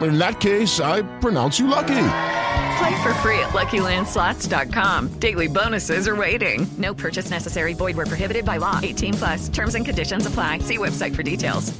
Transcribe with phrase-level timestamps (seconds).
[0.00, 2.08] In that case, I pronounce you lucky.
[2.78, 5.08] Play for free at LuckyLandSlots.com.
[5.18, 6.66] Daily bonuses are waiting.
[6.78, 7.74] No purchase necessary.
[7.74, 8.80] Void where prohibited by law.
[8.82, 9.48] 18 plus.
[9.48, 10.58] Terms and conditions apply.
[10.60, 11.72] See website for details.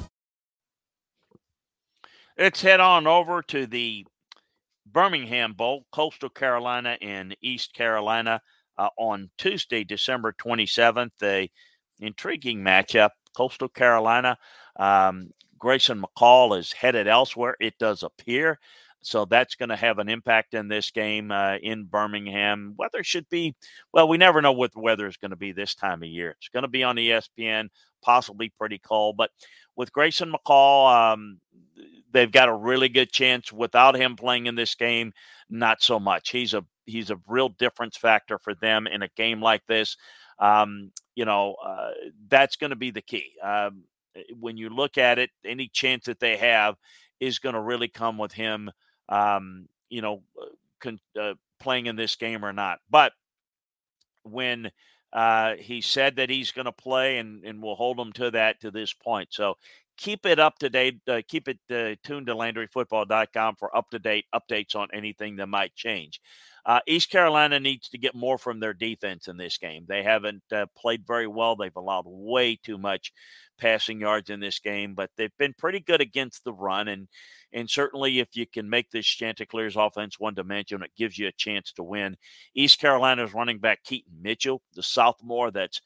[2.39, 4.07] Let's head on over to the
[4.87, 8.41] Birmingham Bowl, Coastal Carolina and East Carolina
[8.79, 11.11] uh, on Tuesday, December 27th.
[11.23, 11.51] A
[12.01, 13.11] intriguing matchup.
[13.37, 14.37] Coastal Carolina,
[14.79, 15.31] um,
[15.63, 17.55] Grayson McCall is headed elsewhere.
[17.61, 18.59] It does appear.
[19.01, 22.75] So that's going to have an impact in this game uh, in Birmingham.
[22.77, 23.55] Weather should be,
[23.93, 26.31] well, we never know what the weather is going to be this time of year.
[26.31, 27.69] It's going to be on ESPN,
[28.03, 29.17] possibly pretty cold.
[29.17, 29.31] But
[29.77, 31.39] with Grayson McCall, um,
[32.11, 33.53] they've got a really good chance.
[33.53, 35.13] Without him playing in this game,
[35.49, 36.31] not so much.
[36.31, 39.97] He's a he's a real difference factor for them in a game like this.
[40.41, 41.91] Um, you know, uh,
[42.29, 43.31] that's going to be the key.
[43.41, 43.85] Um,
[44.39, 46.77] when you look at it, any chance that they have
[47.21, 48.71] is going to really come with him
[49.09, 50.47] um, you know, uh,
[50.81, 52.79] con- uh, playing in this game or not.
[52.91, 53.13] But
[54.25, 54.71] when
[55.13, 58.61] uh, he said that he's going to play, and, and we'll hold him to that
[58.61, 59.29] to this point.
[59.31, 59.57] So
[60.03, 61.01] keep it up to date.
[61.07, 65.47] Uh, keep it uh, tuned to LandryFootball.com for up to date updates on anything that
[65.47, 66.21] might change.
[66.67, 69.85] Uh, East Carolina needs to get more from their defense in this game.
[69.89, 71.57] They haven't uh, played very well.
[71.57, 73.13] They've allowed way too much
[73.59, 76.89] passing yards in this game, but they've been pretty good against the run.
[76.89, 77.09] And
[77.53, 81.33] and certainly, if you can make this Chanticleer's offense one dimensional, it gives you a
[81.33, 82.17] chance to win.
[82.55, 85.81] East Carolina's running back Keaton Mitchell, the sophomore, that's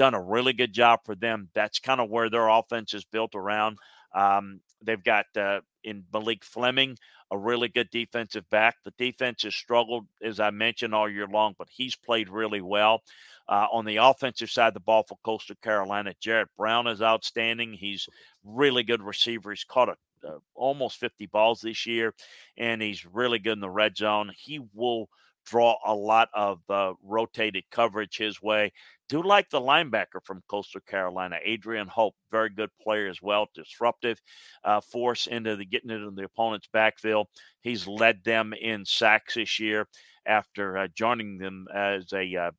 [0.00, 1.50] done a really good job for them.
[1.54, 3.76] That's kind of where their offense is built around.
[4.14, 6.96] Um, they've got uh, in Malik Fleming,
[7.30, 8.76] a really good defensive back.
[8.82, 13.02] The defense has struggled, as I mentioned, all year long, but he's played really well.
[13.46, 17.74] Uh, on the offensive side of the ball for Coastal Carolina, Jared Brown is outstanding.
[17.74, 18.08] He's
[18.42, 19.50] really good receiver.
[19.50, 19.96] He's caught a
[20.26, 22.14] uh, almost 50 balls this year,
[22.56, 24.30] and he's really good in the red zone.
[24.34, 25.10] He will
[25.50, 28.72] draw a lot of uh, rotated coverage his way.
[29.08, 34.22] Do like the linebacker from Coastal Carolina, Adrian Hope, very good player as well, disruptive
[34.62, 37.26] uh, force into the getting into the opponent's backfield.
[37.60, 39.88] He's led them in sacks this year
[40.26, 42.50] after uh, joining them as a uh,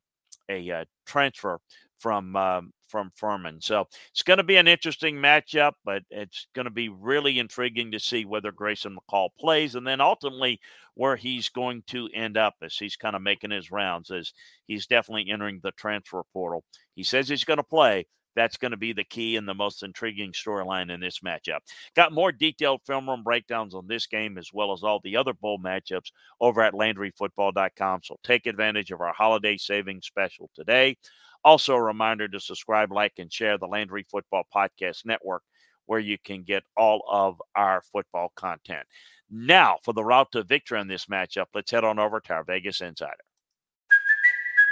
[0.50, 1.59] a uh, transfer
[2.01, 3.62] from um, from Furman.
[3.62, 7.92] So it's going to be an interesting matchup, but it's going to be really intriguing
[7.92, 10.59] to see whether Grayson McCall plays and then ultimately
[10.95, 14.33] where he's going to end up as he's kind of making his rounds as
[14.68, 16.65] he's definitely entering the transfer portal.
[16.95, 18.07] He says he's going to play.
[18.36, 21.59] That's going to be the key and the most intriguing storyline in this matchup.
[21.95, 25.33] Got more detailed film room breakdowns on this game as well as all the other
[25.33, 28.01] bowl matchups over at LandryFootball.com.
[28.03, 30.98] So take advantage of our holiday savings special today.
[31.43, 35.43] Also, a reminder to subscribe, like, and share the Landry Football Podcast Network,
[35.85, 38.85] where you can get all of our football content.
[39.29, 42.43] Now, for the route to victory in this matchup, let's head on over to our
[42.43, 43.15] Vegas Insider.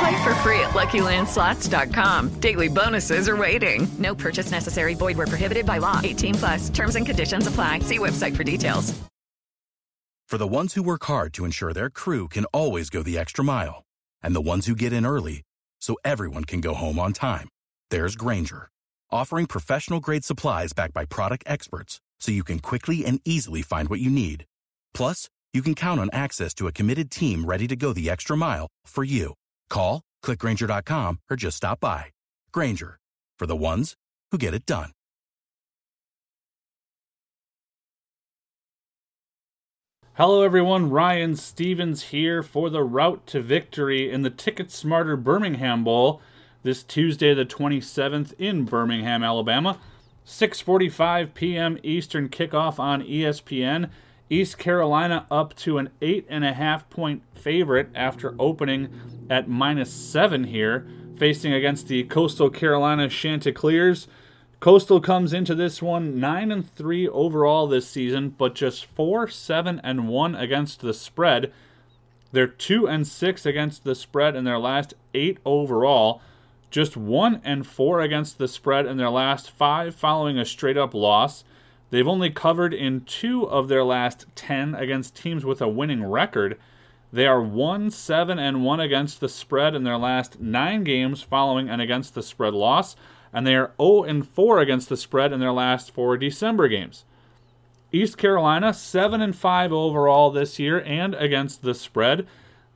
[0.00, 2.40] Play for free at LuckyLandSlots.com.
[2.40, 3.86] Daily bonuses are waiting.
[3.98, 4.94] No purchase necessary.
[4.94, 6.00] Void were prohibited by law.
[6.02, 6.68] 18 plus.
[6.70, 7.80] Terms and conditions apply.
[7.80, 8.98] See website for details.
[10.30, 13.42] For the ones who work hard to ensure their crew can always go the extra
[13.42, 13.82] mile,
[14.22, 15.42] and the ones who get in early
[15.80, 17.48] so everyone can go home on time,
[17.90, 18.68] there's Grainger,
[19.10, 23.88] offering professional grade supplies backed by product experts so you can quickly and easily find
[23.88, 24.44] what you need.
[24.94, 28.36] Plus, you can count on access to a committed team ready to go the extra
[28.36, 29.34] mile for you.
[29.70, 32.06] Call, clickgranger.com, or just stop by.
[32.52, 32.98] Grainger,
[33.38, 33.94] for the ones
[34.30, 34.90] who get it done.
[40.14, 40.90] Hello, everyone.
[40.90, 46.20] Ryan Stevens here for the route to victory in the Ticket Smarter Birmingham Bowl
[46.62, 49.78] this Tuesday, the 27th, in Birmingham, Alabama.
[50.26, 51.78] 6:45 p.m.
[51.82, 53.88] Eastern kickoff on ESPN.
[54.30, 58.88] East Carolina up to an eight and a half point favorite after opening
[59.28, 60.86] at minus seven here,
[61.18, 64.06] facing against the Coastal Carolina Chanticleers.
[64.60, 69.80] Coastal comes into this one nine and three overall this season, but just four, seven,
[69.82, 71.52] and one against the spread.
[72.30, 76.22] They're two and six against the spread in their last eight overall.
[76.70, 80.94] Just one and four against the spread in their last five, following a straight up
[80.94, 81.42] loss.
[81.90, 86.58] They've only covered in two of their last 10 against teams with a winning record.
[87.12, 91.68] They are 1 7 and 1 against the spread in their last 9 games following
[91.68, 92.94] an against the spread loss,
[93.32, 97.04] and they are 0 and 4 against the spread in their last 4 December games.
[97.92, 102.24] East Carolina 7 and 5 overall this year and against the spread.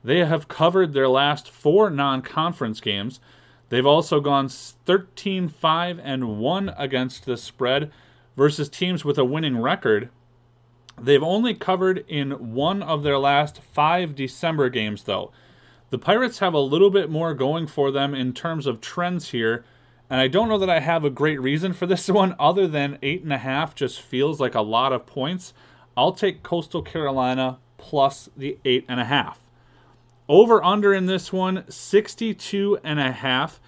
[0.03, 3.21] They have covered their last 4 non-conference games.
[3.69, 7.91] They've also gone 13 5 and 1 against the spread
[8.35, 10.09] versus teams with a winning record.
[10.99, 15.31] They've only covered in one of their last five December games, though.
[15.89, 19.63] The Pirates have a little bit more going for them in terms of trends here,
[20.09, 22.97] and I don't know that I have a great reason for this one other than
[23.01, 25.53] eight and a half just feels like a lot of points.
[25.97, 29.39] I'll take Coastal Carolina plus the eight and a half.
[30.27, 33.59] Over under in this one, 62 and a half.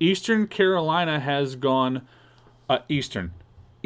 [0.00, 2.06] Eastern Carolina has gone
[2.68, 3.32] uh, Eastern.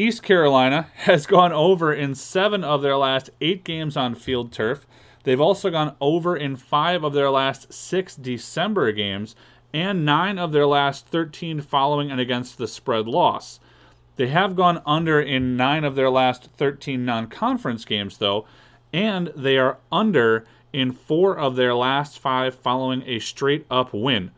[0.00, 4.86] East Carolina has gone over in seven of their last eight games on field turf.
[5.24, 9.36] They've also gone over in five of their last six December games
[9.74, 13.60] and nine of their last 13 following and against the spread loss.
[14.16, 18.46] They have gone under in nine of their last 13 non conference games, though,
[18.94, 24.30] and they are under in four of their last five following a straight up win.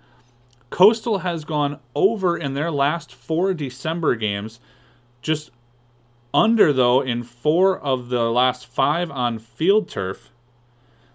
[0.71, 4.59] Coastal has gone over in their last four December games
[5.23, 5.51] just
[6.35, 10.31] under, though, in four of the last five on field turf.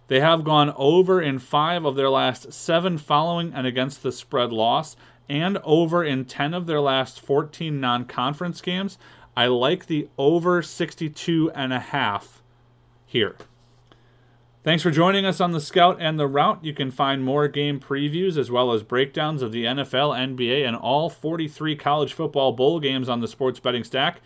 [0.08, 4.54] They have gone over in five of their last seven following and against the spread
[4.54, 4.96] loss,
[5.28, 8.98] and over in 10 of their last 14 non conference games.
[9.36, 12.42] I like the over 62 and a half
[13.06, 13.36] here.
[14.68, 16.62] Thanks for joining us on the Scout and the Route.
[16.62, 20.76] You can find more game previews as well as breakdowns of the NFL, NBA, and
[20.76, 24.20] all 43 college football bowl games on the Sports Betting Stack.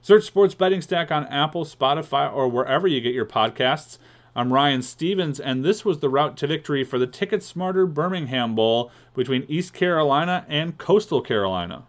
[0.00, 3.98] Search Sports Betting Stack on Apple, Spotify, or wherever you get your podcasts.
[4.36, 8.54] I'm Ryan Stevens, and this was the route to victory for the Ticket Smarter Birmingham
[8.54, 11.82] Bowl between East Carolina and Coastal Carolina.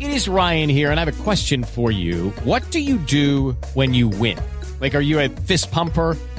[0.00, 2.30] It is Ryan here, and I have a question for you.
[2.42, 4.40] What do you do when you win?
[4.80, 6.16] Like, are you a fist pumper?